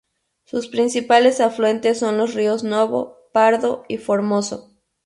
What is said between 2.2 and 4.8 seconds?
ríos Novo, Pardo y Formoso.